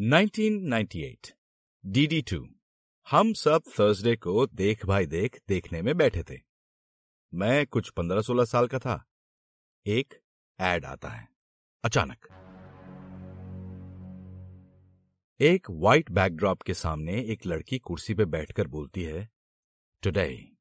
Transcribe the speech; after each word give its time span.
1998 0.00 1.32
DD2 1.86 2.46
हम 3.10 3.32
सब 3.32 3.62
Thursday 3.68 4.16
को 4.16 4.46
देख 4.46 4.86
भाई 4.86 5.06
देख 5.06 5.40
देखने 5.48 5.82
में 5.82 5.96
बैठे 5.96 6.22
थे। 6.22 6.40
मैं 7.34 7.66
कुछ 7.66 7.90
पंद्रह 7.90 8.20
सोलह 8.20 8.44
साल 8.44 8.66
का 8.66 8.78
था। 8.78 9.04
एक 9.86 10.14
एड 10.60 10.84
आता 10.84 11.08
है। 11.08 11.28
अचानक। 11.84 12.28
एक 15.40 15.70
व्हाइट 15.70 16.10
बैकड्रॉप 16.10 16.62
के 16.62 16.74
सामने 16.74 17.22
एक 17.22 17.46
लड़की 17.46 17.78
कुर्सी 17.78 18.14
पे 18.14 18.24
बैठकर 18.24 18.66
बोलती 18.66 19.02
है 19.02 19.30
today 20.02 20.52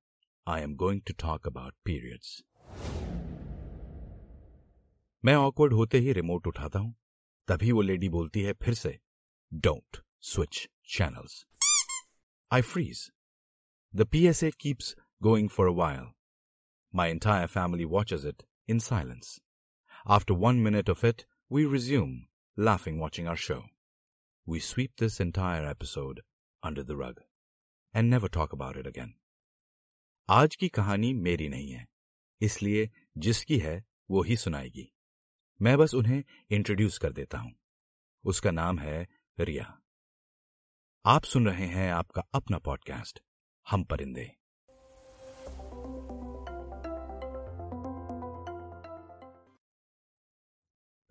I 0.48 0.62
am 0.62 0.76
going 0.76 1.02
to 1.02 1.14
talk 1.14 1.48
about 1.48 1.74
periods 1.86 2.44
मैं 5.26 5.36
ऑकवर्ड 5.36 5.74
होते 5.74 5.98
ही 5.98 6.14
रिमोट 6.14 6.48
उठाता 6.48 6.80
हूँ। 6.80 6.96
तभी 7.48 7.72
वो 7.72 7.82
लेडी 7.82 8.10
बोलती 8.10 8.42
है 8.42 8.54
फिर 8.54 8.74
से 8.74 9.00
Don't 9.53 10.03
switch 10.25 10.67
channels 10.97 11.45
I 12.51 12.63
freeze 12.63 13.11
the 13.95 14.07
PSA 14.13 14.51
keeps 14.61 14.95
going 15.23 15.49
for 15.49 15.69
a 15.69 15.75
while. 15.75 16.13
My 16.95 17.09
entire 17.09 17.49
family 17.49 17.85
watches 17.85 18.25
it 18.25 18.45
in 18.69 18.81
silence. 18.81 19.41
After 20.07 20.35
one 20.35 20.63
minute 20.63 20.89
of 20.89 21.03
it, 21.03 21.25
we 21.51 21.65
resume, 21.67 22.29
laughing 22.57 23.01
watching 23.01 23.27
our 23.27 23.37
show. 23.37 23.63
We 24.47 24.61
sweep 24.61 24.95
this 24.97 25.19
entire 25.19 25.67
episode 25.67 26.21
under 26.63 26.85
the 26.85 26.97
rug 26.97 27.21
and 27.95 28.09
never 28.09 28.29
talk 28.29 28.53
about 28.53 28.77
it 28.77 28.87
again. 28.87 29.15
आज 30.29 30.55
की 30.57 30.69
कहानी 30.69 31.13
मेरी 31.15 31.49
नहीं 31.49 31.71
है 31.71 31.87
इसलिए 32.41 32.89
जिसकी 33.19 33.59
है 33.59 33.75
वो 34.11 34.23
ही 34.23 34.37
सुनाएगी 34.37 34.89
मैं 35.61 35.77
बस 35.79 35.95
उन्हें 35.95 36.23
इंट्रोड्यूस 36.51 36.99
कर 36.99 37.13
देता 37.13 37.39
हूं 37.39 37.51
उसका 38.25 38.51
नाम 38.51 38.79
है 38.79 39.07
रिया 39.39 39.67
आप 41.05 41.25
सुन 41.25 41.47
रहे 41.47 41.67
हैं 41.67 41.91
आपका 41.93 42.23
अपना 42.35 42.59
पॉडकास्ट 42.59 43.21
हम 43.67 43.85
परिंदे 43.85 44.31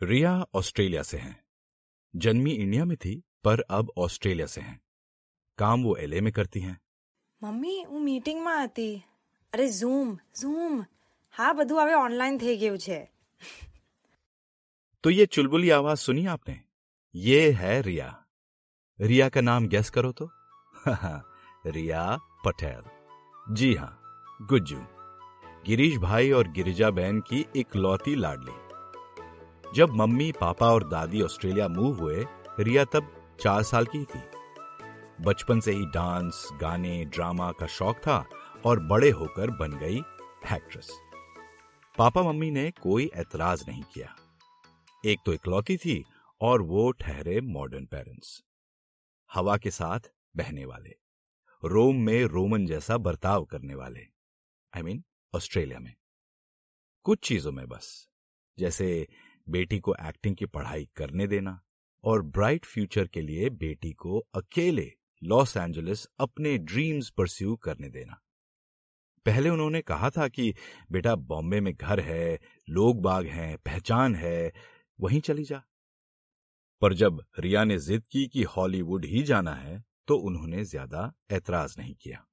रिया 0.02 0.34
ऑस्ट्रेलिया 0.56 1.04
से 1.04 1.18
हैं 1.18 1.36
जन्मी 2.14 2.52
इंडिया 2.52 2.86
में 2.86 2.98
थी 2.98 3.16
पर 3.44 3.64
अब 3.72 3.92
ऑस्ट्रेलिया 3.98 4.46
से 4.48 4.62
हैं 4.62 4.80
काम 5.58 5.84
वो 5.84 5.96
एलए 5.98 6.22
में 6.22 6.32
करती 6.34 6.60
हैं 6.60 6.78
મમ્મી 7.42 7.72
હું 7.84 8.02
મીટિંગમાં 8.04 8.54
હતી 8.66 8.92
અરે 9.54 9.66
ઝૂમ 9.70 10.12
ઝૂમ 10.42 10.76
હા 11.34 11.54
બધું 11.54 11.82
હવે 11.82 11.96
ઓનલાઈન 11.96 12.38
થઈ 12.38 12.58
ગયું 12.58 12.78
છે 12.78 13.00
तो 15.04 15.10
ये 15.10 15.26
चुलबुली 15.26 15.70
आवाज 15.72 15.98
सुनी 15.98 16.22
आपने 16.28 16.56
ये 17.15 17.51
है 17.51 17.83
रिया। 17.83 18.25
रिया 19.01 19.29
का 19.29 19.41
नाम 19.41 19.67
गैस 19.67 19.91
करो 19.91 20.13
तो। 20.13 20.31
रिया 21.67 22.19
पटेल। 22.45 22.83
जी 23.55 23.75
हाँ 23.75 24.01
गुज्जू। 24.43 24.81
गिरीश 25.67 25.97
भाई 25.97 26.31
और 26.31 26.49
गिरिजा 26.49 26.91
बहन 26.91 27.21
की 27.21 27.47
इकलौती 27.57 28.15
लाडली। 28.15 28.53
जब 29.75 29.91
मम्मी, 29.91 30.33
पापा 30.33 30.67
और 30.67 30.89
दादी 30.89 31.23
ऑस्ट्रेलिया 31.23 31.69
मूव 31.69 31.99
हुए, 31.99 32.27
रिया 32.61 32.85
तब 32.85 33.37
चार 33.41 33.63
साल 33.63 33.87
की 33.87 34.05
थी। 34.05 34.23
बचपन 35.21 35.61
से 35.61 35.73
ही 35.73 35.87
डांस, 35.87 36.49
गाने, 36.61 37.05
ड्रामा 37.05 37.53
का 37.53 37.67
शौक 37.67 37.97
था 37.97 38.29
और 38.67 38.81
बड़े 38.81 39.11
होकर 39.11 39.51
बन 39.51 39.73
गई 39.73 39.99
एक्ट्रेस 40.53 40.91
पापा 41.99 42.23
मम्मी 42.23 42.51
ने 42.51 42.71
कोई 42.71 43.11
एतराज़ 43.17 43.65
नहीं 43.69 43.83
किया। 43.83 44.17
एक 45.05 45.19
तो 45.27 45.33
इकलौती 45.33 45.77
थी 45.77 46.05
और 46.41 46.63
वो 46.63 46.91
ठहरे 46.93 47.41
मॉडर्न 47.41 47.87
पेरेंट्स 47.87 48.45
हवा 49.35 49.57
के 49.57 49.71
साथ 49.71 50.01
बहने 50.37 50.65
वाले. 50.65 50.95
रोम 51.65 51.97
में 51.97 52.25
रोमन 52.25 52.67
जैसा 52.67 52.99
बर्ताव 52.99 53.45
करने 53.45 53.75
वाले. 53.75 54.01
आई 54.77 54.83
मीन 54.83 55.05
ऑस्ट्रेलिया 55.35 55.79
में. 55.79 55.95
कुछ 57.03 57.19
चीज़ों 57.29 57.53
में 57.53 57.69
बस. 57.69 58.09
जैसे 58.59 59.09
बेटी 59.49 59.79
को 59.79 59.95
एक्टिंग 60.03 60.37
की 60.37 60.47
पढ़ाई 60.47 60.89
करने 60.97 61.27
देना 61.27 61.63
और 62.05 62.23
ब्राइट 62.23 62.65
फ्यूचर 62.65 63.07
के 63.09 63.21
लिए 63.21 63.51
बेटी 63.51 63.93
को 63.93 64.19
अकेले 64.35 64.93
लॉस 65.23 65.57
एंजलिस 65.57 66.07
अपने 66.07 66.59
ड्रीम्स 66.59 67.11
परस्यू 67.11 67.57
करने 67.57 67.89
देना. 67.89 68.23
पहले 69.27 69.49
उन्होंने 69.49 69.83
कहा 69.83 70.11
था 70.11 70.29
कि, 70.29 70.55
बेटा, 70.93 71.17
बॉम्बे 71.17 71.61
में 71.61 71.75
घर 71.75 72.01
है, 72.01 72.41
लोग 72.69 73.03
बाग 73.03 73.27
हैं, 73.27 73.59
पहचान 73.59 74.15
है, 74.15 74.53
वहीं 75.01 75.21
चली 75.21 75.45
जा। 75.45 75.63
पर 76.83 76.95
जब 76.95 77.23
रिया 77.39 77.65
ने 77.65 77.79
जिद 77.79 78.05
की 78.05 78.27
कि 78.27 78.43
हॉलीवुड 78.47 79.05
ही 79.05 79.23
जाना 79.23 79.55
है 79.55 79.83
तो 80.09 80.17
उन्होंने 80.19 80.65
ज़्यादा 80.65 81.13
ऐतराज 81.31 81.75
नहीं 81.79 81.95
किया। 81.95 82.25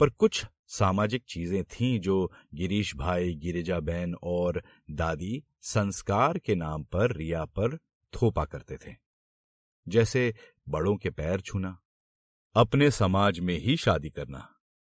पर 0.00 0.10
कुछ 0.10 0.44
सामाजिक 0.68 1.24
चीज़ें 1.28 1.62
थीं 1.64 1.98
जो 2.00 2.30
गिरीश 2.54 2.94
भाई, 2.96 3.34
गिरिजा 3.34 3.78
बहन 3.80 4.14
और 4.14 4.62
दादी 4.92 5.42
संस्कार 5.64 6.38
के 6.38 6.54
नाम 6.54 6.84
पर 6.84 7.16
रिया 7.16 7.44
पर 7.46 7.76
थोपा 8.12 8.44
करते 8.44 8.76
थे। 8.76 8.94
जैसे 9.86 10.32
बड़ों 10.66 10.96
के 10.96 11.10
पैर 11.10 11.40
छूना, 11.40 11.76
अपने 12.56 12.90
समाज 12.90 13.40
में 13.40 13.56
ही 13.58 13.76
शादी 13.76 14.10
करना, 14.10 14.48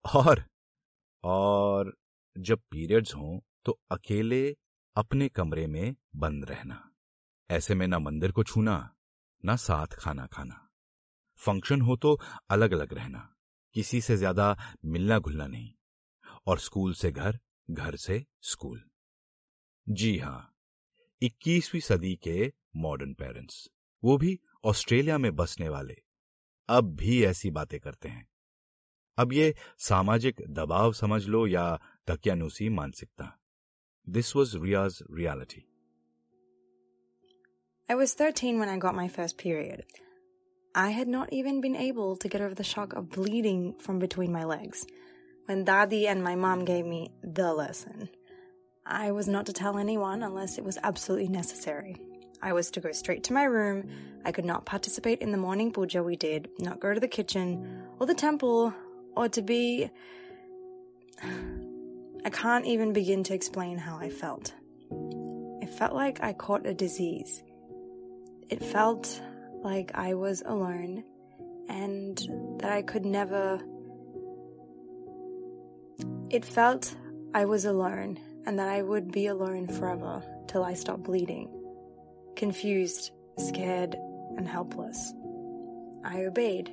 और 0.04 0.44
और 1.24 1.92
जब 2.36 2.60
पीरियड्स 2.70 3.14
हों 3.14 3.38
तो 3.64 3.78
अकेले 3.90 4.44
अपने 4.96 5.28
कमरे 5.28 5.66
में 5.66 5.94
बंद 6.16 6.44
रहना। 6.44 6.91
ऐसे 7.52 7.74
में 7.74 7.86
ना 7.86 7.98
मंदिर 7.98 8.32
को 8.32 8.44
छूना, 8.44 8.94
ना 9.44 9.56
साथ 9.56 9.94
खाना 9.94 10.26
खाना। 10.26 10.58
फ़ंक्शन 11.40 11.80
हो 11.80 11.96
तो 11.96 12.18
अलग 12.50 12.72
अलग 12.72 12.92
रहना, 12.94 13.28
किसी 13.74 14.00
से 14.00 14.16
ज़्यादा 14.16 14.56
मिलना 14.84 15.18
घुलना 15.18 15.46
नहीं, 15.46 15.72
और 16.46 16.58
स्कूल 16.58 16.92
से 16.94 17.10
घर 17.12 17.38
घर 17.70 17.96
से 17.96 18.24
स्कूल। 18.42 18.82
जी 19.86 20.18
हाँ, 20.18 20.54
इक्कीसवीं 21.22 21.80
सदी 21.80 22.14
के 22.16 22.52
मॉडर्न 22.76 23.14
पेरेंट्स 23.14 23.68
वो 24.02 24.16
भी 24.18 24.38
ऑस्ट्रेलिया 24.64 25.18
में 25.18 25.34
बसने 25.36 25.68
वाले, 25.68 25.96
अब 26.68 26.94
भी 26.96 27.24
ऐसी 27.24 27.50
बातें 27.50 27.78
करते 27.80 28.08
हैं। 28.08 28.26
अब 29.18 29.32
ये 29.32 29.54
सामाजिक 29.78 30.40
दबाव 30.50 30.92
समझ 30.92 31.26
लो 31.26 31.46
या 31.46 31.64
तकियानुसी 32.06 32.68
मानसिकता। 32.68 33.38
This 34.06 34.34
was 34.36 34.56
Riya's 34.58 35.02
reality. 35.12 35.60
I 37.88 37.94
was 37.94 38.14
13 38.14 38.58
when 38.58 38.68
I 38.68 38.78
got 38.78 38.94
my 38.94 39.08
first 39.08 39.36
period. 39.36 39.84
I 40.74 40.90
had 40.90 41.08
not 41.08 41.32
even 41.32 41.60
been 41.60 41.76
able 41.76 42.16
to 42.16 42.28
get 42.28 42.40
over 42.40 42.54
the 42.54 42.64
shock 42.64 42.92
of 42.94 43.10
bleeding 43.10 43.74
from 43.78 43.98
between 43.98 44.32
my 44.32 44.44
legs 44.44 44.86
when 45.46 45.64
daddy 45.64 46.06
and 46.06 46.22
my 46.22 46.34
mom 46.34 46.64
gave 46.64 46.86
me 46.86 47.10
the 47.22 47.52
lesson. 47.52 48.08
I 48.86 49.10
was 49.10 49.28
not 49.28 49.46
to 49.46 49.52
tell 49.52 49.78
anyone 49.78 50.22
unless 50.22 50.56
it 50.58 50.64
was 50.64 50.78
absolutely 50.82 51.28
necessary. 51.28 51.96
I 52.40 52.52
was 52.52 52.70
to 52.72 52.80
go 52.80 52.92
straight 52.92 53.24
to 53.24 53.32
my 53.32 53.44
room. 53.44 53.88
I 54.24 54.32
could 54.32 54.44
not 54.44 54.64
participate 54.64 55.20
in 55.20 55.32
the 55.32 55.38
morning 55.38 55.72
puja 55.72 56.02
we 56.02 56.16
did, 56.16 56.48
not 56.58 56.80
go 56.80 56.94
to 56.94 57.00
the 57.00 57.08
kitchen 57.08 57.82
or 57.98 58.06
the 58.06 58.14
temple, 58.14 58.72
or 59.16 59.28
to 59.28 59.42
be 59.42 59.90
I 62.24 62.30
can't 62.30 62.66
even 62.66 62.92
begin 62.92 63.24
to 63.24 63.34
explain 63.34 63.78
how 63.78 63.98
I 63.98 64.08
felt. 64.08 64.54
It 65.60 65.68
felt 65.68 65.92
like 65.92 66.22
I 66.22 66.32
caught 66.32 66.66
a 66.66 66.74
disease. 66.74 67.42
It 68.52 68.62
felt 68.62 69.18
like 69.64 69.92
I 69.94 70.12
was 70.12 70.42
alone 70.44 71.04
and 71.70 72.18
that 72.60 72.70
I 72.70 72.82
could 72.82 73.06
never. 73.06 73.58
It 76.28 76.44
felt 76.44 76.94
I 77.32 77.46
was 77.46 77.64
alone 77.64 78.20
and 78.44 78.58
that 78.58 78.68
I 78.68 78.82
would 78.82 79.10
be 79.10 79.28
alone 79.28 79.68
forever 79.68 80.22
till 80.48 80.64
I 80.64 80.74
stopped 80.74 81.04
bleeding. 81.04 81.48
Confused, 82.36 83.12
scared, 83.38 83.96
and 84.36 84.46
helpless. 84.46 85.14
I 86.04 86.26
obeyed. 86.26 86.68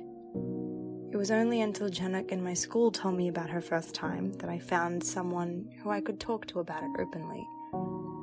It 1.12 1.16
was 1.16 1.30
only 1.30 1.62
until 1.62 1.88
Janak 1.88 2.28
in 2.28 2.44
my 2.44 2.52
school 2.52 2.90
told 2.90 3.14
me 3.14 3.28
about 3.28 3.48
her 3.48 3.62
first 3.62 3.94
time 3.94 4.34
that 4.34 4.50
I 4.50 4.58
found 4.58 5.02
someone 5.02 5.70
who 5.82 5.88
I 5.88 6.02
could 6.02 6.20
talk 6.20 6.44
to 6.48 6.60
about 6.60 6.82
it 6.82 7.00
openly. 7.00 7.42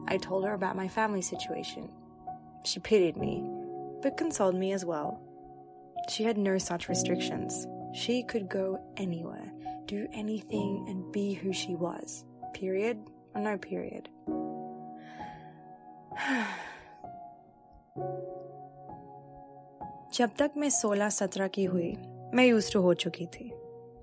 I 0.08 0.18
told 0.18 0.46
her 0.46 0.54
about 0.54 0.76
my 0.76 0.88
family 0.88 1.24
situation. 1.24 1.90
She 2.65 2.81
pitied 2.81 3.17
me, 3.17 3.43
but 4.03 4.17
consoled 4.17 4.55
me 4.55 4.73
as 4.73 4.85
well. 4.85 5.21
She 6.09 6.25
had 6.25 6.39
no 6.39 6.59
such 6.59 6.89
restrictions. 6.89 7.67
She 7.95 8.23
could 8.23 8.49
go 8.49 8.79
anywhere, 8.97 9.53
do 9.87 10.07
anything, 10.13 10.87
and 10.89 11.13
be 11.13 11.35
who 11.35 11.53
she 11.53 11.75
was. 11.75 12.25
Period 12.55 12.97
or 13.35 13.43
no 13.43 13.59
period. 13.59 14.09
जब 20.15 20.31
तक 20.39 20.51
मैं 20.57 20.69
16-17 20.71 21.49
की 21.49 21.65
हुई 21.65 21.93
मैं 22.35 22.45
use 22.47 22.73
to 22.73 22.81
हो 22.81 22.95
चुकी 22.95 23.27
थी 23.27 23.51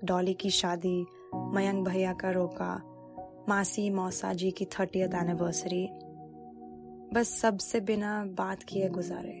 डॉली 0.04 0.34
की 0.34 0.50
शादी 0.50 1.06
मयंक 1.34 1.88
भैया 1.88 2.12
का 2.12 2.30
रोका 2.30 2.80
मासी 3.48 3.90
मौसा 3.90 4.32
जी 4.32 4.50
की 4.50 4.64
थर्टियथ 4.64 5.14
एनिवर्सरी 5.14 5.88
बस 7.15 7.29
सबसे 7.41 7.79
बिना 7.79 8.25
बात 8.25 8.63
किए 8.63 8.87
गुजारे। 8.89 9.33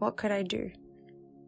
वॉक 0.00 0.18
खड़ 0.18 0.32
I 0.32 0.42
do 0.42 0.58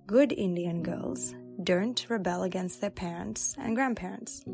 good 0.08 0.32
Indian 0.32 0.82
girls 0.82 1.34
don't 1.60 2.00
rebel 2.12 2.44
against 2.44 2.84
the 2.84 2.88
parents 2.90 3.56
and 3.58 3.74
grand 3.74 3.96
parents 3.96 4.44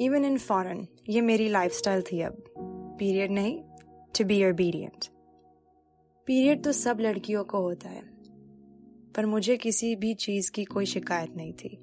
even 0.00 0.24
in 0.24 0.38
foreign 0.38 0.86
ये 1.08 1.20
मेरी 1.20 1.48
लाइफ 1.48 1.72
स्टाइल 1.72 2.02
थी 2.02 2.20
अब। 2.20 2.42
पीरियड 2.98 3.30
नहीं 3.30 3.60
टू 4.18 4.24
बी 4.24 4.44
ओबीडियंट 4.50 5.06
पीरियड 6.26 6.64
तो 6.64 6.72
सब 6.72 7.00
लड़कियों 7.00 7.44
को 7.44 7.58
होता 7.58 7.88
है। 7.88 8.02
पर 9.16 9.26
मुझे 9.26 9.56
किसी 9.56 9.96
भी 9.96 10.14
चीज़ 10.14 10.50
की 10.50 10.64
कोई 10.64 10.86
शिकायत 10.86 11.36
नहीं 11.36 11.52
थी। 11.52 11.76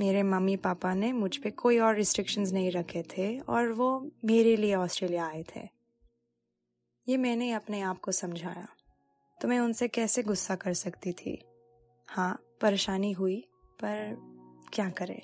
मेरे 0.00 0.22
मम्मी 0.22 0.56
पापा 0.56 0.94
ने 0.94 1.12
मुझ 1.12 1.36
पर 1.36 1.50
कोई 1.50 1.78
और 1.78 1.96
रिस्ट्रिक्शंस 1.96 2.52
नहीं 2.52 2.70
रखे 2.70 3.02
थे 3.02 3.38
और 3.38 3.72
वो 3.72 4.10
मेरे 4.24 4.56
लिए 4.56 4.74
ऑस्ट्रेलिया 4.74 5.26
आए 5.26 5.42
थे। 5.42 5.77
ये 7.08 7.16
मैंने 7.16 7.52
अपने 7.52 7.80
आप 7.80 8.00
को 8.00 8.12
समझाया। 8.12 8.68
तो 9.40 9.48
मैं 9.48 9.58
उनसे 9.58 9.88
कैसे 9.88 10.22
गुस्सा 10.22 10.54
कर 10.54 10.72
सकती 10.72 11.12
थी? 11.12 11.44
हाँ 12.08 12.42
परेशानी 12.60 13.12
हुई, 13.12 13.48
पर 13.84 14.16
क्या 14.72 14.90
करे? 14.90 15.22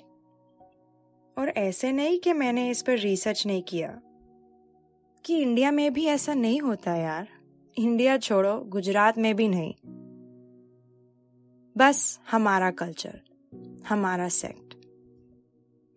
और 1.37 1.49
ऐसे 1.49 1.91
नहीं 1.91 2.19
कि 2.19 2.33
मैंने 2.33 2.69
इस 2.69 2.81
पर 2.81 2.97
रिसर्च 2.97 3.45
नहीं 3.45 3.63
किया। 3.63 4.01
कि 5.25 5.37
इंडिया 5.37 5.71
में 5.71 5.93
भी 5.93 6.05
ऐसा 6.05 6.33
नहीं 6.33 6.61
होता 6.61 6.95
यार। 6.95 7.27
इंडिया 7.77 8.17
छोड़ो, 8.17 8.59
गुजरात 8.59 9.17
में 9.17 9.35
भी 9.35 9.47
नहीं। 9.47 9.73
बस 11.77 12.19
हमारा 12.31 12.71
कल्चर 12.71 13.21
हमारा 13.87 14.29
सेक्ट 14.29 14.65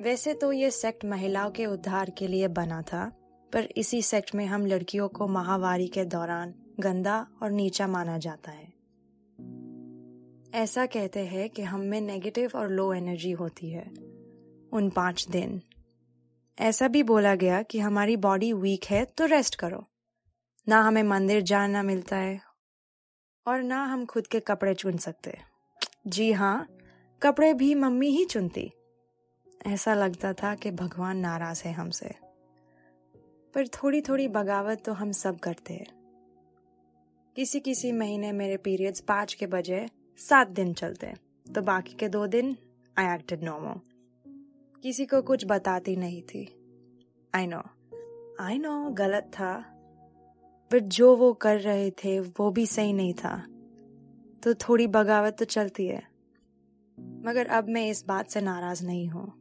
वैसे 0.03 0.35
तो 0.35 0.53
ये 0.53 0.71
सेक्ट 0.71 1.05
महिलाओं 1.05 1.51
के 1.51 1.67
उद्धार 1.67 2.11
के 2.11 2.27
लिए 2.27 2.49
बना 2.49 2.83
था। 2.83 3.18
पर 3.53 3.69
इसी 3.77 4.03
सेक्ट 4.03 4.35
में 4.35 4.47
हम 4.47 4.67
लड़कियों 4.67 5.09
को 5.09 5.29
महावारी 5.29 5.89
के 5.89 6.05
दौरान 6.05 6.55
गंदा 6.81 7.27
और 7.43 7.51
नीचा 7.51 7.87
माना 7.87 8.19
जाता 8.19 8.51
है। 8.51 8.73
ऐसा 10.55 10.87
कहते 10.87 11.21
हैं 11.21 11.51
कि 11.51 11.63
हम 11.63 11.81
में 11.81 12.01
नेगेटिव 12.01 12.53
और 12.55 12.71
लो 12.71 12.95
एनर्जी 12.95 13.31
होती 13.31 13.71
है, 13.71 13.91
उन 14.73 14.93
पाँच 14.97 15.29
दिन। 15.29 15.63
ऐसा 16.59 16.89
भी 16.89 17.03
बोला 17.03 17.35
गया 17.35 17.63
कि 17.63 17.79
हमारी 17.79 18.17
बॉडी 18.17 18.53
वीक 18.53 18.85
है 18.85 19.05
तो 19.05 19.25
रेस्ट 19.25 19.55
करो। 19.55 19.85
ना 20.69 20.81
हमें 20.83 21.03
मंदिर 21.03 21.41
जाना 21.41 21.83
मिलता 21.83 22.17
है 22.17 22.41
और 23.47 23.63
ना 23.63 23.85
हम 23.85 24.07
खुद 24.07 24.27
के 24.27 24.41
कपड़े 24.41 24.75
चुन 24.75 24.97
सकते। 24.97 25.39
जी 26.07 26.33
हाँ 26.33 26.69
कपड़े 27.23 27.55
भी 27.55 27.75
मम्मी 27.75 28.09
ही 28.09 28.25
चुनती। 28.25 28.73
ऐसा 29.67 29.95
लगता 29.95 30.33
था 30.33 30.55
कि 30.55 30.71
भगवान 30.71 31.17
नाराज़ 31.17 31.63
है 31.65 31.73
हमसे। 31.73 32.28
पर 33.55 33.69
थोड़ी 33.69 34.01
थोड़ी 34.01 34.29
बगावत 34.29 34.83
तो 34.85 34.93
हम 34.93 35.13
सब 35.13 35.39
करते 35.39 35.75
हैं। 35.75 35.87
किसी 37.37 37.61
किसी 37.61 37.93
महीने 37.93 38.33
मेरे 38.33 38.57
पीरियड्स 38.57 39.01
पाँच 39.01 39.35
के 39.35 39.47
बजे 39.47 39.87
सात 40.19 40.49
दिन 40.49 40.73
चलते 40.73 41.13
तो 41.55 41.63
बाकी 41.63 41.95
के 41.95 42.09
दो 42.09 42.27
दिन 42.27 42.57
आई 42.99 43.15
एक्टेड 43.15 43.43
नॉर्मल 43.43 43.81
किसी 44.83 45.07
को 45.07 45.23
कुछ 45.23 45.45
बताती 45.47 45.97
नहीं 45.97 46.23
थी। 46.23 46.45
आई 47.35 47.47
नो 47.47 47.63
आई 48.41 48.59
नो 48.59 48.91
गलत 48.91 49.31
था 49.35 49.55
बट 50.71 50.83
जो 50.83 51.17
वो 51.17 51.33
कर 51.33 51.61
रहे 51.61 51.91
थे 51.91 52.19
वो 52.21 52.51
भी 52.51 52.67
सही 52.67 52.93
नहीं 52.93 53.15
था। 53.15 53.37
तो 54.43 54.55
थोड़ी 54.55 54.87
बगावत 54.87 55.37
तो 55.39 55.45
चलती 55.45 55.87
है। 55.87 56.03
मगर 56.99 57.47
अब 57.47 57.69
मैं 57.69 57.89
इस 57.91 58.05
बात 58.07 58.31
से 58.31 58.41
नाराज़ 58.41 58.85
नहीं 58.87 59.09
हूँ। 59.09 59.33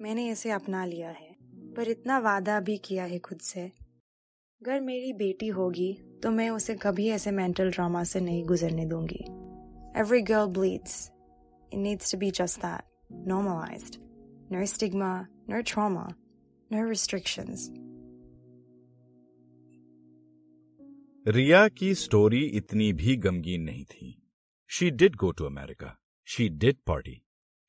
मैंने 0.00 0.28
इसे 0.30 0.50
अपना 0.50 0.84
लिया 0.84 1.10
है। 1.10 1.29
पर 1.76 1.88
इतना 1.88 2.18
वादा 2.18 2.58
भी 2.60 2.76
किया 2.84 3.04
है 3.04 3.18
खुद 3.18 3.38
से। 3.38 3.60
अगर 4.62 4.80
मेरी 4.80 5.12
बेटी 5.12 5.48
होगी 5.48 5.92
तो 6.22 6.30
मैं 6.30 6.48
उसे 6.50 6.74
कभी 6.82 7.08
ऐसे 7.08 7.30
मेंटल 7.30 7.70
ड्रामा 7.70 8.02
से 8.04 8.20
नहीं 8.20 8.44
गुजरने 8.46 8.86
दूँगी। 8.86 9.24
Every 10.00 10.20
girl 10.22 10.46
bleeds 10.58 11.10
it 11.72 11.78
needs 11.78 12.12
to 12.12 12.18
be 12.18 12.30
just 12.30 12.60
that 12.60 13.28
normalised 13.28 13.96
no 14.52 14.64
stigma 14.66 15.12
no 15.50 15.60
trauma 15.72 16.06
no 16.72 16.88
restrictions 16.88 17.68
Riya 21.26 21.66
की 21.68 21.94
स्टोरी 21.94 22.44
इतनी 22.58 22.92
भी 22.92 23.16
गमगीन 23.16 23.62
नहीं 23.62 23.84
थी। 23.84 24.16
She 24.70 24.90
did 25.02 25.16
go 25.16 25.28
to 25.38 25.46
America. 25.46 25.88
She 26.28 26.44
did 26.64 26.84
party. 26.90 27.16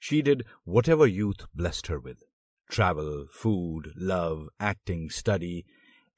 She 0.04 0.21
did 0.27 0.44
whatever 0.75 1.07
youth 1.07 1.42
blessed 1.62 1.88
her 1.88 1.97
with. 2.00 2.19
Travel, 2.71 3.09
food, 3.38 3.88
love, 4.12 4.44
acting, 4.62 5.09
study, 5.09 5.56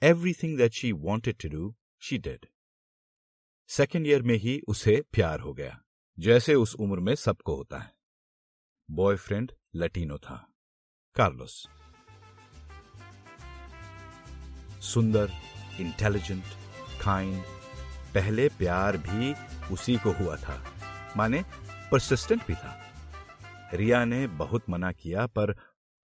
everything 0.01 0.57
that 0.57 0.73
she 0.73 0.91
wanted 1.05 1.39
to 1.43 1.49
do, 1.49 1.69
she 2.01 2.19
did. 2.27 2.45
Second 3.69 4.07
year 4.07 4.21
में 4.21 4.35
ही 4.35 4.59
उसे 4.67 5.03
प्यार 5.13 5.39
हो 5.39 5.53
गया 5.53 5.79
जैसे 6.19 6.55
उस 6.55 6.75
उम्र 6.75 6.99
में 6.99 7.15
सबको 7.15 7.55
होता 7.55 7.79
है। 7.79 7.91
बॉयफ्रेंड 8.91 9.51
लटीनो 9.75 10.17
था 10.17 10.35
कार्लोस 11.15 11.67
सुंदर 14.81 15.31
इंटेलिजेंट 15.79 16.43
काइंड 17.03 17.43
पहले 18.13 18.47
प्यार 18.49 18.97
भी 18.97 19.33
उसी 19.73 19.97
को 19.97 20.11
हुआ 20.11 20.35
था 20.35 20.63
माने 21.17 21.43
परसिस्टेंट 21.91 22.45
भी 22.47 22.53
था। 22.53 22.79
रिया 23.73 24.05
ने 24.05 24.27
बहुत 24.27 24.69
मना 24.69 24.91
किया 24.91 25.25
पर 25.27 25.55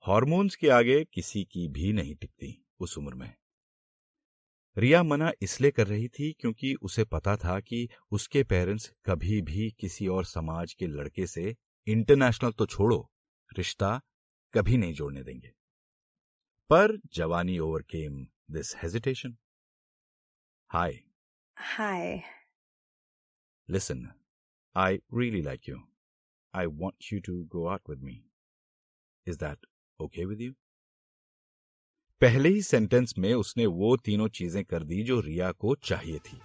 हार्मोन्स 0.01 0.55
के 0.55 0.69
आगे 0.69 1.05
किसी 1.05 1.43
की 1.43 1.67
भी 1.67 1.93
नहीं 1.93 2.15
टिकती 2.15 2.65
उस 2.79 2.97
उम्र 2.97 3.13
में। 3.13 3.35
रिया 4.77 5.03
मना 5.03 5.31
इसलिए 5.41 5.71
कर 5.71 5.87
रही 5.87 6.07
थी 6.07 6.31
क्योंकि 6.31 6.73
उसे 6.81 7.03
पता 7.05 7.37
था 7.37 7.59
कि 7.59 7.89
उसके 8.11 8.43
पेरेंट्स 8.43 8.91
कभी 9.05 9.41
भी 9.41 9.71
किसी 9.71 10.07
और 10.07 10.25
समाज 10.25 10.73
के 10.73 10.87
लड़के 10.87 11.27
से 11.27 11.55
इंटरनेशनल 11.87 12.51
तो 12.51 12.65
छोड़ो 12.65 13.11
रिश्ता 13.57 14.01
कभी 14.53 14.77
नहीं 14.77 14.93
जोड़ने 14.93 15.23
देंगे। 15.23 15.51
पर 16.69 16.99
जवानी 17.13 17.59
overcame 17.59 18.27
this 18.51 18.75
hesitation. 18.75 19.37
Hi. 20.69 20.99
Hi. 21.57 22.21
Listen 23.69 24.07
I 24.75 24.99
really 25.13 25.41
like 25.41 25.69
you. 25.69 25.77
I 26.55 26.65
want 26.65 27.13
you 27.13 27.19
to 27.19 27.43
go 27.43 27.67
out 27.67 27.89
with 27.89 27.99
me. 27.99 28.25
Is 29.27 29.37
that 29.37 29.57
okay 30.01 30.25
with 30.25 30.41
you 30.41 30.53
पहले 32.21 32.49
ही 32.49 32.61
सेंटेंस 32.61 33.13
में 33.17 33.33
उसने 33.33 33.65
वो 33.65 33.97
तीनों 33.97 34.27
चीज़ें 34.27 34.65
कर 34.65 34.83
दी 34.83 35.03
जो 35.03 35.19
रिया 35.19 35.51
को 35.51 35.75
चाहिए 35.75 36.19
थी। 36.19 36.41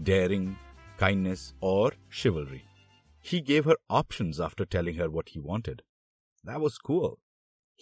डेयरिंग 0.00 0.54
काइंडनेस 1.00 1.54
और 1.62 1.96
chivalry 2.12 2.62
he 3.32 3.40
gave 3.40 3.68
her 3.68 3.76
option 3.90 4.32
after 4.42 4.64
telling 4.64 5.00
her 5.00 5.08
what 5.08 5.28
he 5.28 5.40
wanted 5.40 5.82
that 6.46 6.56
was 6.56 6.78
cooler 6.84 7.16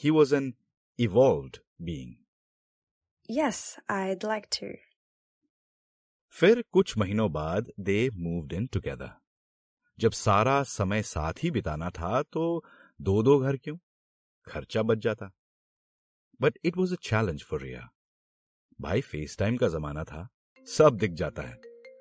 he 0.04 0.10
was 0.10 0.34
an 0.34 0.54
evolve 0.98 1.50
being 1.82 2.14
फिर 6.28 6.64
कुछ 6.72 6.96
महीनों 6.98 7.32
बाद 7.32 7.72
दे 7.80 8.10
मूव 8.10 8.54
इन 8.54 8.66
टूगेदर 8.66 9.10
जब 9.98 10.12
सारा 10.12 10.62
समय 10.62 11.02
साथ 11.02 11.32
ही 11.42 11.50
बिताना 11.50 11.90
था 11.90 12.22
तो 12.22 12.64
दो 13.00 13.22
दो 13.22 13.38
घर 13.38 13.56
क्यों? 13.56 13.78
खर्चा 14.46 14.82
बच 14.82 14.98
जाता। 14.98 15.30
But 16.40 16.58
it 16.64 16.76
was 16.76 16.94
a 16.94 16.96
challenge 17.02 17.42
for 17.42 17.60
Riya 17.60 17.88
भाई 18.78 19.00
फेस 19.00 19.36
टाइम 19.38 19.56
का 19.56 19.68
जमाना 19.68 20.04
था, 20.04 20.28
सब 20.68 20.96
दिख 20.96 21.10
जाता 21.12 21.42
है। 21.42 21.60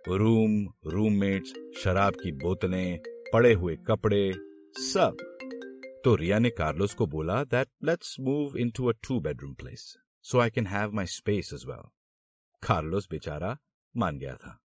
रूम 0.09 0.53
रूममेट्स 0.87 1.53
शराब 1.83 2.15
की 2.15 2.31
बोतलें, 2.37 2.99
पड़े 3.33 3.53
हुए 3.53 3.75
कपड़े, 3.87 4.31
सब। 4.83 5.17
तो 6.03 6.15
रिया 6.15 6.39
ने 6.39 6.49
कार्लोस 6.49 6.93
को 6.93 7.05
बोला 7.07 7.43
that 7.43 7.67
let's 7.83 8.15
move 8.19 8.57
in 8.57 8.69
to 8.69 8.85
a 8.85 8.93
two 9.07 9.19
bedroom 9.19 9.53
place 9.53 9.95
so 10.25 10.39
I 10.39 10.49
can 10.49 10.67
have 10.67 10.91
my 10.91 11.05
space 11.05 11.53
as 11.53 11.65
well 11.67 11.89
Carlos 12.63 13.07
बेचारा 13.11 13.57
मान 13.95 14.17
गया 14.17 14.35
था। 14.35 14.59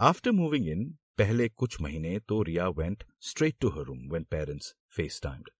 आफ्टर 0.00 0.30
मूविंग 0.30 0.68
इन 0.68 0.84
पहले 1.18 1.48
कुछ 1.48 1.80
महीने 1.80 2.18
तो 2.20 2.42
Riya 2.42 2.68
went 2.70 3.04
straight 3.20 3.56
to 3.60 3.68
her 3.68 3.84
room 3.84 4.08
when 4.12 4.24
parents 4.30 4.74
FaceTimed 5.22 5.50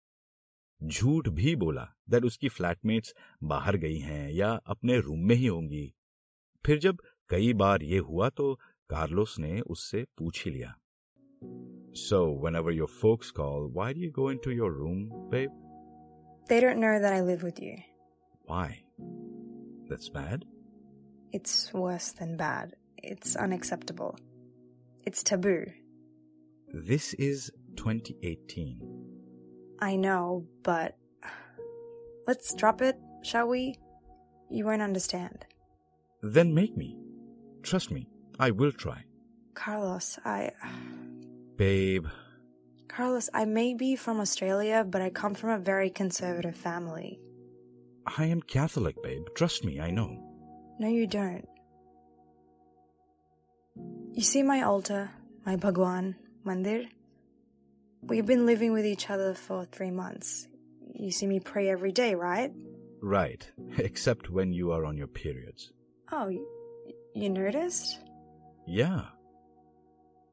झूठ 0.82 1.28
भी 1.38 1.54
बोला 1.56 1.86
दैट 2.10 2.24
उसकी 2.24 2.48
फ्लैटमेट्स 2.48 3.14
बाहर 3.52 3.76
गई 3.84 3.98
हैं 3.98 4.28
या 4.34 4.50
अपने 4.74 4.98
रूम 5.00 5.26
में 5.28 5.34
ही 5.34 5.46
होंगी 5.46 5.92
फिर 6.66 6.78
जब 6.78 6.98
कई 7.30 7.52
बार 7.62 7.82
ये 7.82 7.98
हुआ 8.10 8.28
तो 8.28 8.54
कार्लोस 8.90 9.38
ने 9.38 9.60
उससे 9.60 10.04
पूछ 10.18 10.44
ही 10.44 10.50
लिया 10.52 10.74
So, 11.94 12.18
whenever 12.42 12.72
your 12.74 12.86
folks 12.88 13.30
call, 13.30 13.64
why 13.78 13.92
do 13.92 14.00
you 14.00 14.10
go 14.18 14.28
into 14.34 14.52
your 14.58 14.68
room, 14.72 15.00
babe? 15.32 15.50
They 16.48 16.60
don't 16.60 16.80
know 16.84 16.92
that 16.98 17.12
I 17.12 17.20
live 17.20 17.42
with 17.42 17.60
you. 17.60 17.74
Why? 18.46 18.68
That's 19.90 20.08
bad? 20.08 20.46
It's 21.32 21.56
worse 21.74 22.12
than 22.12 22.36
bad. 22.38 22.72
It's 22.96 23.36
unacceptable. 23.36 24.16
It's 25.04 25.22
taboo. 25.22 25.66
This 26.72 27.12
is 27.14 27.50
2018. 27.76 29.01
I 29.82 29.96
know, 29.96 30.46
but 30.62 30.96
let's 32.28 32.54
drop 32.54 32.80
it, 32.82 32.96
shall 33.24 33.48
we? 33.48 33.74
You 34.48 34.64
won't 34.64 34.80
understand. 34.80 35.44
Then 36.22 36.54
make 36.54 36.76
me. 36.76 36.96
Trust 37.64 37.90
me, 37.90 38.06
I 38.38 38.52
will 38.52 38.70
try. 38.70 39.02
Carlos, 39.54 40.20
I. 40.24 40.52
Babe, 41.56 42.06
Carlos, 42.86 43.28
I 43.34 43.44
may 43.44 43.74
be 43.74 43.96
from 43.96 44.20
Australia, 44.20 44.86
but 44.88 45.02
I 45.02 45.10
come 45.10 45.34
from 45.34 45.50
a 45.50 45.58
very 45.58 45.90
conservative 45.90 46.54
family. 46.54 47.18
I 48.06 48.26
am 48.26 48.40
Catholic, 48.40 49.02
babe. 49.02 49.26
Trust 49.34 49.64
me, 49.64 49.80
I 49.80 49.90
know. 49.90 50.10
No, 50.78 50.86
you 50.86 51.08
don't. 51.08 51.48
You 54.12 54.22
see 54.22 54.44
my 54.44 54.62
altar, 54.62 55.10
my 55.44 55.56
Bhagwan 55.56 56.14
Mandir? 56.46 56.86
We've 58.04 58.26
been 58.26 58.46
living 58.46 58.72
with 58.72 58.84
each 58.84 59.10
other 59.10 59.32
for 59.32 59.64
three 59.64 59.92
months. 59.92 60.48
You 60.94 61.12
see 61.12 61.26
me 61.26 61.38
pray 61.38 61.68
every 61.70 61.92
day, 61.92 62.14
right? 62.16 62.52
Right, 63.00 63.48
except 63.78 64.28
when 64.28 64.52
you 64.52 64.72
are 64.72 64.84
on 64.84 64.96
your 64.96 65.06
periods. 65.06 65.72
Oh, 66.10 66.28
you, 66.28 67.28
noticed? 67.30 68.00
Yeah. 68.66 69.02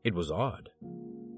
It 0.04 0.16
was 0.16 0.32
odd. 0.32 0.70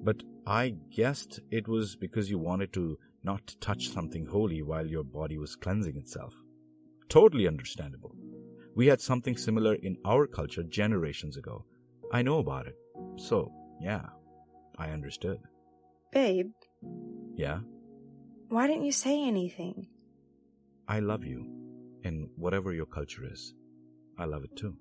But 0.03 0.23
I 0.47 0.75
guessed 0.95 1.41
it 1.51 1.67
was 1.67 1.95
because 1.97 2.29
you 2.29 2.39
wanted 2.39 2.71
to 2.73 2.97
not 3.23 3.55
touch 3.59 3.89
something 3.89 4.25
holy 4.25 4.61
while 4.61 4.87
your 4.87 5.03
body 5.03 5.37
was 5.37 5.55
cleansing 5.55 5.97
itself. 5.97 6.33
Totally 7.09 7.47
understandable. 7.47 8.15
We 8.73 8.87
had 8.87 9.01
something 9.01 9.35
similar 9.35 9.75
in 9.75 9.97
our 10.05 10.27
culture 10.27 10.63
generations 10.63 11.35
ago. 11.35 11.65
I 12.13 12.21
know 12.21 12.39
about 12.39 12.67
it. 12.67 12.75
So, 13.17 13.51
yeah, 13.81 14.05
I 14.77 14.91
understood. 14.91 15.39
Babe, 16.13 16.51
Yeah, 17.37 17.59
why 18.49 18.67
didn't 18.67 18.83
you 18.83 18.91
say 18.91 19.23
anything? 19.25 19.87
I 20.87 20.99
love 20.99 21.23
you. 21.23 21.45
And 22.03 22.29
whatever 22.35 22.73
your 22.73 22.85
culture 22.85 23.23
is, 23.25 23.53
I 24.17 24.25
love 24.25 24.43
it 24.43 24.55
too. 24.57 24.75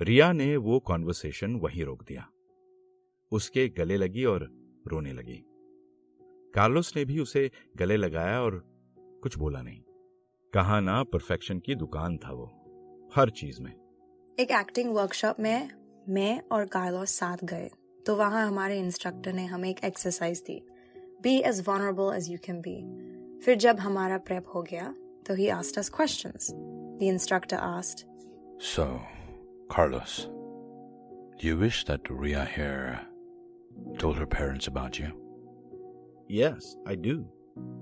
Riya 0.00 0.32
ने 0.32 0.56
वो 0.56 0.78
conversation 0.80 1.54
वहीं 1.56 1.84
रोक 1.84 2.02
दिया 2.04 2.26
उसके 3.32 3.68
गले 3.68 3.96
लगी 3.96 4.24
और 4.24 4.48
रोने 4.88 5.12
लगी 5.12 5.36
कार्लोस 6.54 6.96
ने 6.96 7.04
भी 7.04 7.18
उसे 7.20 7.50
गले 7.76 7.96
लगाया 7.96 8.40
और 8.42 8.58
कुछ 9.22 9.38
बोला 9.38 9.62
नहीं 9.62 9.82
कहा 10.54 10.78
ना 10.80 11.02
परफेक्शन 11.12 11.58
की 11.66 11.74
दुकान 11.74 12.16
था 12.24 12.32
वो 12.32 12.50
हर 13.16 13.30
चीज़ 13.40 13.60
में 13.62 13.72
एक 14.38 14.50
एक्टिंग 14.50 14.94
वर्कशॉप 14.94 15.40
में 15.40 15.70
मैं 16.08 16.40
और 16.52 16.64
कार्लोस 16.74 17.10
साथ 17.18 17.44
गए 17.52 17.70
तो 18.06 18.16
वहाँ 18.16 18.46
हमारे 18.46 18.78
इंस्ट्रक्टर 18.78 19.32
ने 19.32 19.44
हमें 19.46 19.68
एक 19.70 19.84
exercise 19.84 20.42
the 20.46 20.60
be 21.22 21.36
as 21.50 21.62
vulnerable 21.68 22.14
as 22.16 22.30
you 22.30 22.38
can 22.44 22.60
be 22.60 22.76
फिर 23.44 23.56
जब 23.66 23.80
हमारा 23.80 24.18
प्रेप 24.28 24.46
हो 24.54 24.62
गया 24.62 24.94
तो 25.26 25.34
he 25.34 25.48
asked 25.58 25.78
us 25.78 25.88
questions 25.96 26.50
the 26.52 27.08
instructor 27.12 27.56
asked 27.56 28.06
So, 28.64 28.84
Carlos, 29.68 30.28
do 31.38 31.46
you 31.46 31.56
wish 31.56 31.84
that 31.86 32.08
Ria 32.08 32.44
here 32.44 33.00
told 33.98 34.16
her 34.16 34.26
parents 34.26 34.68
about 34.68 34.98
you? 35.00 35.08
Yes, 36.28 36.68
I 36.86 36.94
do. 36.96 37.14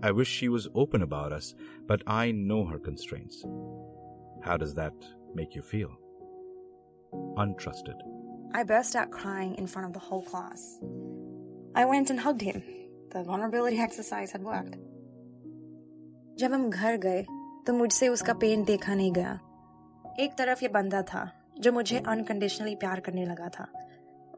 I 0.03 0.11
wish 0.11 0.29
she 0.29 0.49
was 0.49 0.67
open 0.75 1.01
about 1.01 1.31
us, 1.31 1.53
but 1.87 2.03
I 2.07 2.31
know 2.31 2.65
her 2.65 2.79
constraints. 2.79 3.43
How 4.43 4.57
does 4.57 4.73
that 4.75 4.93
make 5.33 5.55
you 5.55 5.61
feel? 5.61 5.91
Untrusted. 7.37 7.99
I 8.53 8.63
burst 8.63 8.95
out 8.95 9.11
crying 9.11 9.55
in 9.55 9.67
front 9.67 9.87
of 9.87 9.93
the 9.93 9.99
whole 9.99 10.21
class. 10.21 10.79
I 11.75 11.85
went 11.85 12.09
and 12.09 12.19
hugged 12.19 12.41
him. 12.41 12.63
The 13.11 13.23
vulnerability 13.23 13.79
exercise 13.79 14.31
had 14.31 14.43
worked. 14.43 14.77
जब 16.39 16.53
हम 16.53 16.69
घर 16.69 16.97
गए 16.97 17.25
तो 17.67 17.73
मुझसे 17.73 18.07
उसका 18.07 18.33
pen 18.39 18.63
देखा 18.63 18.95
नहीं 18.95 19.11
गया 19.13 19.33
एक 20.19 20.33
तरफ 20.37 20.63
ये 20.63 20.69
बंदा 20.69 21.01
था 21.11 21.21
जो 21.59 21.71
मुझे 21.71 21.99
अनकंडीशनली 22.07 22.75
प्यार 22.81 22.99
करने 23.05 23.25
लगा 23.25 23.47
था 23.57 23.67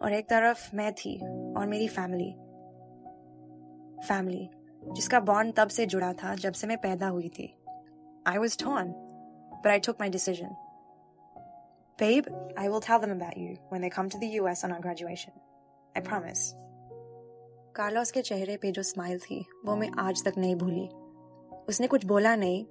और 0.02 0.14
एक 0.14 0.30
तरफ 0.30 0.70
मैं 0.76 0.92
थी 1.00 1.18
और 1.58 1.68
मेरी 1.68 1.88
फैमिली 1.96 2.30
फैमिली 4.08 4.50
जिसका 4.85 5.21
बॉन्ड 5.21 5.55
तब 5.57 5.69
से 5.69 5.87
जुड़ा 5.87 6.13
था 6.23 6.35
जब 6.35 6.53
से 6.53 6.67
मैं 6.67 6.77
पैदा 6.79 7.09
हुई 7.09 7.29
थी 7.39 7.55
I 8.29 8.39
was 8.39 8.59
torn 8.65 8.93
but 9.55 9.67
I 9.67 9.79
took 9.79 10.01
my 10.01 10.11
decision 10.11 10.55
Babe, 11.99 12.27
I 12.57 12.69
will 12.69 12.81
tell 12.81 12.99
them 12.99 13.11
about 13.13 13.37
you 13.37 13.57
when 13.69 13.83
they 13.83 13.89
come 13.91 14.09
to 14.09 14.19
the 14.19 14.29
US 14.37 14.65
on 14.65 14.73
our 14.73 14.81
graduation. 14.81 15.33
I 15.95 16.01
promise. 16.01 16.41
Carlos 17.77 18.11
के 18.13 18.23
चेहरे 18.23 18.57
पे 18.63 18.71
जो 18.73 18.83
स्माइल 18.83 19.19
थी 19.19 19.41
वो 19.65 19.77
मैं 19.77 19.91
आज 19.99 20.25
तक 20.25 20.39
नहीं 20.39 20.55
भूली 20.57 20.87
उसने 21.69 21.87
कुछ 21.87 22.05
बोला 22.05 22.35
नहीं 22.37 22.65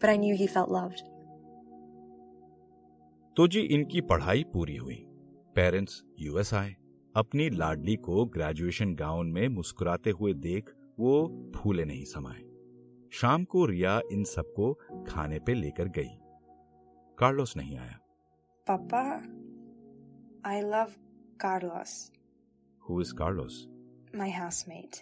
but 0.00 0.10
I 0.10 0.16
knew 0.16 0.36
he 0.36 0.46
felt 0.54 0.72
loved. 0.76 1.02
तो 3.36 3.46
जी 3.48 3.60
इनकी 3.60 4.00
पढ़ाई 4.10 4.44
पूरी 4.52 4.76
हुई 4.76 4.96
पेरेंट्स 5.56 6.02
यूएस 6.20 6.54
आए 6.54 6.74
अपनी 7.14 7.48
लाडली 7.50 7.96
को 8.06 8.24
ग्रेजुएशन 8.36 8.94
गाउन 8.94 9.32
में 9.32 9.46
मुस्कुराते 9.48 10.10
हुए 10.10 10.32
देख 10.48 10.72
वो 11.00 11.52
फूले 11.56 11.84
नहीं 11.84 12.04
समाए 12.04 12.42
शाम 13.12 13.44
को 13.44 13.64
रिया 13.66 14.00
इन 14.12 14.24
सबको 14.24 14.72
खाने 15.08 15.38
पे 15.38 15.54
लेकर 15.54 15.88
गई। 15.88 16.16
कार्लोस 17.18 17.56
नहीं 17.56 17.78
आया। 17.78 17.98
पापा 18.66 19.02
I 20.50 20.60
love 20.60 20.92
Carlos 21.40 22.12
who 22.82 23.00
is 23.00 23.14
Carlos 23.14 23.64
my 24.14 24.30
housemate 24.30 24.96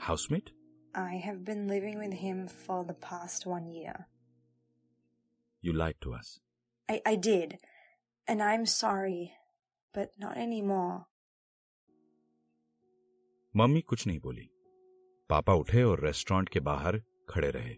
housemate 0.00 0.50
I 0.96 1.18
have 1.18 1.38
been 1.38 1.70
living 1.70 1.98
with 2.00 2.14
him 2.14 2.46
for 2.46 2.84
the 2.84 2.90
past 3.04 3.46
one 3.46 3.68
year 3.68 4.04
you 5.64 5.72
like 5.72 5.96
to 6.02 6.10
us 6.10 6.40
I 6.90 7.00
I 7.06 7.16
did 7.16 7.56
and 8.30 8.42
I 8.42 8.54
am 8.54 8.64
sorry 8.64 9.24
but 9.94 10.20
not 10.20 10.36
any 10.36 10.62
more 10.62 11.00
mummy 13.56 13.80
कुछ 13.80 14.06
नहीं 14.06 14.20
बोली। 14.20 14.48
पापा 15.30 15.54
उठे 15.54 15.82
और 15.82 16.04
restaurant 16.04 16.48
के 16.48 16.60
बाहर 16.60 17.02
खड़े 17.28 17.50
रहे। 17.50 17.74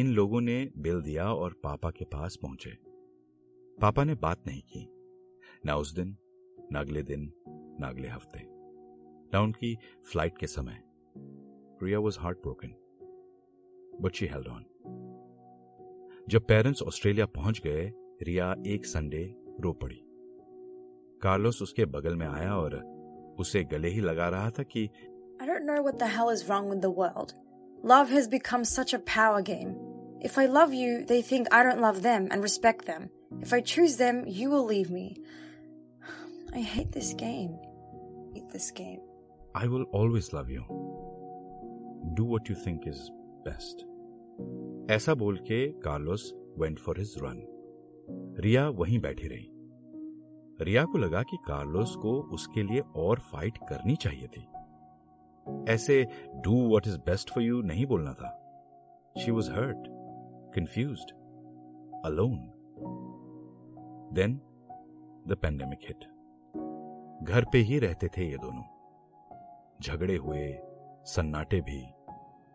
इन 0.00 0.06
लोगों 0.06 0.40
ने 0.40 0.70
बिल 0.78 1.02
दिया 1.02 1.32
और 1.34 1.52
पापा 1.64 1.90
के 1.90 2.04
पास 2.04 2.38
पहुँचे। 2.42 2.70
पापा 3.80 4.04
ने 4.04 4.14
बात 4.14 4.46
नहीं 4.46 4.62
की। 4.62 4.88
ना 5.66 5.76
उस 5.76 5.94
दिन, 5.94 6.16
ना 6.72 6.80
अगले 6.80 7.02
दिन, 7.02 7.32
ना 7.80 7.88
अगले 7.88 8.08
हफ़्ते। 8.08 8.40
ना 9.34 9.40
उनकी 9.40 9.76
फ़्लाइट 10.12 10.38
के 10.38 10.46
समय। 10.46 10.82
Riya 11.82 11.98
was 11.98 12.18
heart 12.18 12.38
broken 12.38 12.68
but 14.00 14.12
she 14.12 14.26
held 14.26 14.46
on 14.46 14.64
जब 16.28 16.46
पेरेंट्स 16.46 16.82
ऑस्ट्रेलिया 16.82 17.26
पहुँच 17.26 17.60
गए, 17.60 17.92
रिया 18.22 18.54
एक 18.66 18.86
संडे 18.86 19.34
रो 19.60 19.72
पड़ी। 19.72 20.00
कार्लोस 21.22 21.62
उसके 21.62 21.84
बगल 21.84 22.16
में 22.16 22.26
आया 22.26 22.56
और 22.56 22.98
उसे 23.40 23.64
गले 23.64 23.88
ही 23.88 24.00
लगा 24.00 24.28
रहा 24.28 24.50
था 24.50 24.62
कि 24.62 24.88
don't 25.47 25.65
know 25.65 25.81
what 25.81 25.99
the 25.99 26.07
hell 26.07 26.29
is 26.29 26.47
wrong 26.49 26.69
with 26.69 26.81
the 26.81 26.89
world. 26.89 27.33
Love 27.83 28.09
has 28.09 28.27
become 28.27 28.63
such 28.63 28.93
a 28.93 28.99
power 28.99 29.41
game. 29.41 29.75
If 30.21 30.37
I 30.37 30.45
love 30.45 30.73
you, 30.73 31.05
they 31.05 31.21
think 31.21 31.47
I 31.51 31.63
don't 31.63 31.81
love 31.81 32.01
them 32.01 32.27
and 32.31 32.41
respect 32.41 32.85
them. 32.85 33.09
If 33.41 33.53
I 33.53 33.61
choose 33.61 33.97
them, 33.97 34.23
you 34.25 34.49
will 34.49 34.65
leave 34.65 34.89
me. 34.89 35.17
I 36.53 36.61
hate 36.61 36.91
this 36.91 37.13
game. 37.13 37.57
I 37.59 38.39
hate 38.39 38.49
this 38.51 38.71
game. 38.71 39.01
I 39.55 39.67
will 39.67 39.83
always 39.91 40.31
love 40.33 40.49
you. 40.49 40.63
Do 42.15 42.23
what 42.23 42.47
you 42.49 42.55
think 42.55 42.87
is 42.87 43.09
best. 43.45 43.85
ऐसा 44.91 45.13
बोल 45.15 45.37
के 45.47 45.67
Carlos 45.81 46.31
went 46.59 46.79
for 46.79 46.99
his 46.99 47.13
run 47.23 47.41
Riya 48.43 48.67
वहीं 48.79 48.99
बैठी 49.01 49.27
रही 49.27 49.49
रिया 50.65 50.83
को 50.85 50.97
लगा 50.97 51.21
कि 51.29 51.37
Carlos 51.47 51.95
को 52.01 52.13
उसके 52.33 52.63
लिए 52.63 52.81
और 53.03 53.19
फाइट 53.31 53.57
करनी 53.69 53.95
चाहिए 54.01 54.27
थी 54.35 54.45
ऐसे 55.68 56.06
do 56.34 56.68
what 56.68 56.86
is 56.86 56.98
best 56.98 57.30
for 57.30 57.44
you 57.44 57.62
नहीं 57.62 57.86
बोलना 57.86 58.12
था। 58.12 58.44
She 59.18 59.30
was 59.30 59.50
hurt 59.50 59.84
confused 60.54 61.00
alone 62.04 62.52
then 64.12 64.34
the 65.28 65.36
pandemic 65.42 65.78
hit 65.82 66.04
घर 67.24 67.44
पे 67.52 67.58
ही 67.58 67.78
रहते 67.78 68.08
थे 68.08 68.30
ये 68.30 68.36
दोनों। 68.36 68.62
झगड़े 69.82 70.16
हुए, 70.16 70.58
सन्नाटे 71.04 71.60
भी। 71.60 71.86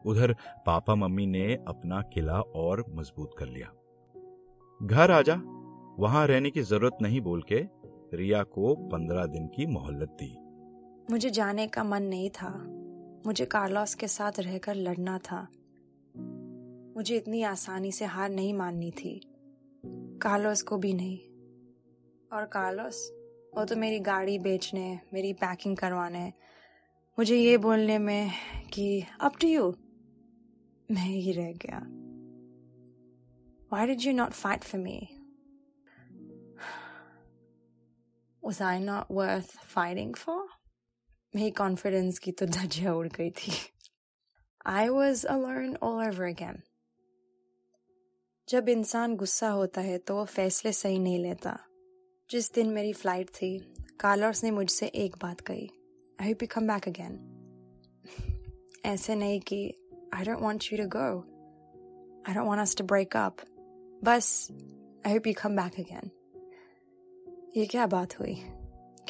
उधर 0.05 0.33
पापा 0.65 0.95
मम्मी 0.95 1.25
ने 1.25 1.55
अपना 1.67 2.01
किला 2.01 2.39
और 2.41 2.85
मज़बूत 2.89 3.31
कर 3.37 3.45
लिया। 3.45 3.71
घर 4.83 5.11
आजा, 5.11 5.35
वहाँ 5.99 6.27
रहने 6.27 6.49
की 6.49 6.61
ज़रूरत 6.61 6.97
नहीं 7.01 7.21
बोल 7.21 7.41
के 7.41 7.65
रिया 8.17 8.43
को 8.43 8.75
पंद्रह 8.75 9.25
दिन 9.25 9.47
की 9.47 9.65
मोहल्लत 9.65 10.09
दी। 10.09 10.37
मुझे 11.11 11.29
जाने 11.29 11.67
का 11.67 11.83
मन 11.83 12.03
नहीं 12.03 12.29
था। 12.29 12.79
मुझे 13.25 13.45
कार्लोस 13.45 13.95
के 13.95 14.07
साथ 14.07 14.31
रहकर 14.39 14.75
लड़ना 14.75 15.17
था। 15.17 15.47
मुझे 16.97 17.17
इतनी 17.17 17.43
आसानी 17.43 17.91
से 17.91 18.05
हार 18.05 18.29
नहीं 18.29 18.53
माननी 18.53 18.91
थी। 18.91 19.21
कार्लोस 20.21 20.61
को 20.61 20.77
भी 20.77 20.93
नहीं। 20.93 21.19
और 22.37 22.45
कार्लोस, 22.45 23.11
वो 23.57 23.65
तो 23.65 23.75
मेरी 23.75 23.99
गाड़ी 23.99 24.39
बेचने, 24.39 24.99
मेरी 25.13 25.33
पैकिंग 25.33 25.77
करवाने। 25.77 26.33
मुझे 27.19 27.35
ये 27.37 27.57
बोलने 27.57 27.97
में 27.97 28.31
कि 28.73 29.03
अप 29.21 29.33
टू 29.41 29.47
यू 29.47 29.75
मैं 30.91 31.07
ही 31.07 31.31
रह 31.31 31.53
गया। 31.53 32.03
Why 33.73 33.89
did 33.89 34.07
you 34.07 34.19
not 34.19 34.45
fight 34.45 34.63
for 34.69 34.85
me? 34.87 35.05
Was 38.47 38.61
I 38.61 38.89
not 38.89 39.03
worth 39.11 39.49
fighting 39.77 40.17
for? 40.17 40.47
मेरी 41.35 41.51
कॉन्फिडेंस 41.51 42.19
की 42.19 42.31
तो 42.31 42.45
धज्जियाँ 42.45 42.95
उड़ 42.95 43.07
गई 43.07 43.29
थी। 43.29 43.51
I 44.67 44.89
was 44.89 45.25
alone 45.25 45.71
all 45.83 46.01
over 46.01 46.27
again. 46.31 46.57
जब 48.49 48.69
इंसान 48.69 49.15
गुस्सा 49.15 49.49
होता 49.49 49.81
है 49.81 49.97
तो 49.97 50.15
वो 50.15 50.25
फैसले 50.25 50.73
सही 50.73 50.99
नहीं 50.99 51.19
लेता। 51.19 51.59
जिस 52.29 52.53
दिन 52.53 52.67
मेरी 52.67 52.93
फ़्लाइट 52.93 53.29
थी 53.29 53.73
कार्लोस 53.99 54.43
ने 54.43 54.51
मुझसे 54.51 54.87
एक 54.87 55.15
बात 55.21 55.41
कही। 55.41 55.69
I 56.21 56.27
hope 56.27 56.43
you 56.43 56.47
come 56.51 56.67
back 56.67 56.87
again 56.87 57.19
ऐसे 58.85 59.15
नहीं 59.15 59.39
कि 59.39 59.73
I 60.13 60.23
don't 60.23 60.39
want 60.39 60.63
you 60.73 60.77
to 60.77 60.89
go 60.95 61.19
I 62.29 62.33
don't 62.33 62.59
us 62.59 62.75
to 62.75 62.83
break 62.83 63.17
up 63.17 63.37
बस 64.03 64.47
I 65.07 65.13
hope 65.13 65.27
you 65.27 65.33
come 65.41 65.55
back 65.55 65.79
again 65.79 66.11
ये 67.57 67.65
क्या 67.65 67.87
बात 67.87 68.19
हुई? 68.19 68.35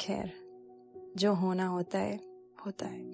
खैर। 0.00 0.43
जो 1.17 1.33
होना 1.33 1.65
होता 1.67 1.99
है 1.99 2.19
होता 2.65 2.85
है 2.87 3.07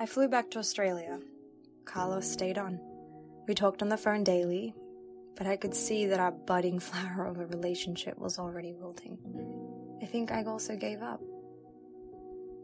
I 0.00 0.06
flew 0.06 0.28
back 0.28 0.50
to 0.52 0.58
Australia. 0.58 1.18
Carlos 1.84 2.30
stayed 2.30 2.58
on. 2.58 2.78
We 3.48 3.54
talked 3.54 3.82
on 3.82 3.88
the 3.88 3.96
phone 3.96 4.22
daily, 4.22 4.74
but 5.36 5.46
I 5.46 5.56
could 5.56 5.74
see 5.74 6.06
that 6.06 6.20
our 6.20 6.30
budding 6.50 6.78
flower 6.78 7.26
of 7.26 7.40
a 7.40 7.46
relationship 7.46 8.18
was 8.26 8.38
already 8.38 8.72
wilting. 8.74 9.18
I 10.02 10.06
think 10.06 10.30
I 10.30 10.44
also 10.44 10.76
gave 10.76 11.02
up. 11.02 11.24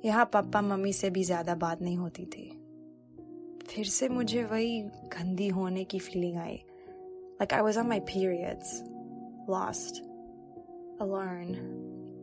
यहाँ 0.05 0.25
papa 0.33 0.61
mummy 0.62 0.93
से 0.93 1.11
भी 1.11 1.25
ज्यादा 1.25 1.55
बात 1.64 1.83
नहीं 1.83 1.97
होती 1.97 2.25
थी 2.35 2.49
फिर 3.69 3.87
से 3.88 4.09
मुझे 4.09 4.45
वही 4.45 4.81
गंदी 5.17 5.49
होने 5.59 5.85
की 5.85 5.99
feeling 5.99 6.37
I 6.38 6.59
Like 7.41 7.53
I 7.53 7.62
was 7.62 7.76
on 7.76 7.88
my 7.88 7.99
periods, 8.00 8.69
lost, 9.49 10.03
alone, 11.00 11.57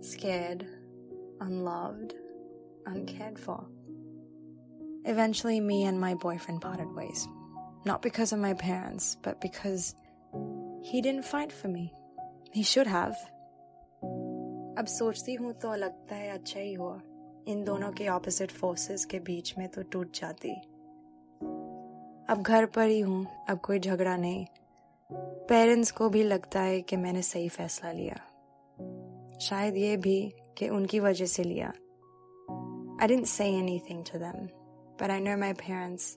scared, 0.01 0.65
unloved, 1.39 2.13
uncared 2.85 3.37
for. 3.39 3.65
Eventually, 5.05 5.59
me 5.59 5.83
and 5.85 5.99
my 5.99 6.13
boyfriend 6.13 6.61
parted 6.61 6.91
ways. 6.95 7.27
Not 7.85 8.01
because 8.01 8.31
of 8.31 8.39
my 8.39 8.53
parents, 8.53 9.17
but 9.23 9.41
because 9.41 9.95
he 10.83 11.01
didn't 11.01 11.25
fight 11.25 11.51
for 11.51 11.67
me. 11.67 11.91
He 12.53 12.63
should 12.63 12.87
have. 12.87 13.15
अब 14.77 14.85
सोचती 14.87 15.33
हूँ 15.33 15.53
तो 15.53 15.73
लगता 15.75 16.15
है 16.15 16.29
अच्छा 16.29 16.59
ही 16.59 16.73
हुआ 16.73 16.99
इन 17.47 17.63
दोनों 17.63 17.91
के 17.91 18.07
ऑपोजिट 18.07 18.51
फोर्सेस 18.51 19.05
के 19.05 19.19
बीच 19.19 19.53
में 19.57 19.67
तो 19.67 19.81
टूट 19.81 20.13
जाती 20.15 20.53
अब 22.29 22.41
घर 22.41 22.65
पर 22.65 22.87
ही 22.87 22.99
हूँ 22.99 23.25
अब 23.49 23.59
कोई 23.59 23.79
झगड़ा 23.79 24.15
नहीं 24.17 24.45
पेरेंट्स 25.49 25.91
को 25.91 26.09
भी 26.09 26.23
लगता 26.23 26.61
है 26.61 26.81
कि 26.81 26.97
मैंने 26.97 27.21
सही 27.21 27.49
फैसला 27.49 27.91
लिया 27.91 28.19
शायद 29.41 29.77
ये 29.77 29.97
भी 29.97 30.17
कि 30.56 30.68
उनकी 30.68 31.00
वजह 31.00 31.26
से 31.26 31.44
लिया 31.44 31.72
I 33.02 33.06
didn't 33.06 33.28
say 33.28 33.46
anything 33.54 33.98
to 34.04 34.18
them, 34.18 34.48
but 34.98 35.10
I 35.10 35.18
know 35.20 35.36
my 35.36 35.52
parents 35.52 36.14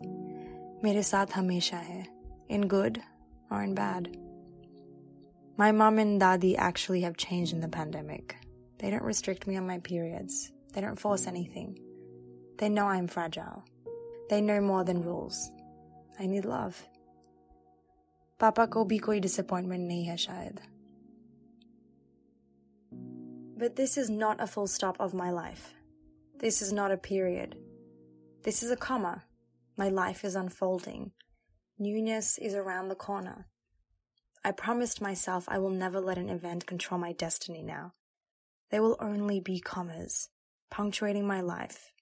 मेरे 0.84 1.04
साथ 1.04 1.28
हमेशा 1.36 1.78
है 1.78 2.06
in 2.50 2.62
good 2.62 3.02
or 3.52 3.64
in 3.64 3.76
bad. 3.76 4.08
My 5.60 5.72
mom 5.72 6.00
and 6.00 6.22
dadi 6.22 6.56
actually 6.58 7.02
have 7.02 7.18
changed 7.18 7.54
in 7.54 7.60
the 7.60 7.68
pandemic. 7.68 8.36
They 8.78 8.90
don't 8.90 9.04
restrict 9.04 9.46
me 9.48 9.58
on 9.58 9.68
my 9.68 9.80
periods. 9.80 10.52
They 10.74 10.82
don't 10.82 11.00
force 11.00 11.28
anything. 11.28 11.78
They 12.58 12.70
know 12.70 12.86
I'm 12.86 13.08
fragile. 13.08 13.64
They 14.30 14.42
know 14.42 14.62
more 14.62 14.86
than 14.86 15.02
rules. 15.02 15.52
I 16.20 16.28
need 16.28 16.46
love. 16.46 16.76
पापा 18.40 18.66
को 18.66 18.86
भी 18.86 18.98
कोई 18.98 19.22
disappointment 19.22 19.88
नहीं 19.88 20.04
है 20.06 20.18
शायद. 20.18 20.60
But 23.59 23.77
this 23.77 23.97
is 23.97 24.11
not 24.11 24.41
a 24.41 24.47
full 24.47 24.67
stop 24.67 24.97
of 25.01 25.15
my 25.15 25.31
life. 25.31 25.75
This 26.39 26.61
is 26.61 26.73
not 26.73 26.91
a 26.91 26.97
period. 26.97 27.57
This 28.43 28.63
is 28.63 28.71
a 28.71 28.77
comma. 28.77 29.25
My 29.77 29.89
life 29.89 30.25
is 30.25 30.35
unfolding. 30.35 31.13
Newness 31.79 32.39
is 32.39 32.55
around 32.55 32.89
the 32.89 32.95
corner. 32.95 33.47
I 34.45 34.53
promised 34.53 35.01
myself 35.01 35.45
I 35.49 35.59
will 35.59 35.71
never 35.71 36.01
let 36.01 36.19
an 36.19 36.29
event 36.29 36.67
control 36.67 37.01
my 37.01 37.13
destiny 37.13 37.63
now. 37.63 37.93
There 38.71 38.83
will 38.83 38.97
only 39.01 39.41
be 39.41 39.61
commas, 39.61 40.29
punctuating 40.71 41.27
my 41.27 41.41
life. 41.41 41.93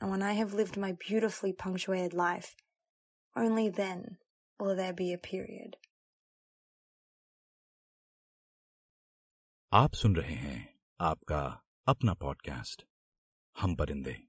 And 0.00 0.10
when 0.10 0.22
I 0.22 0.34
have 0.34 0.54
lived 0.54 0.76
my 0.76 0.92
beautifully 0.92 1.52
punctuated 1.52 2.14
life, 2.14 2.54
only 3.36 3.68
then 3.68 4.18
will 4.58 4.76
there 4.76 4.92
be 4.92 5.12
a 5.12 5.18
period. 5.18 5.76
आप 9.72 9.94
सुन 9.94 10.16
रहे 10.16 10.34
हैं 10.34 10.73
आपका 10.99 11.61
अपना 11.87 12.13
podcast 12.13 12.85
हम 13.61 13.75
परिंदे। 13.75 14.21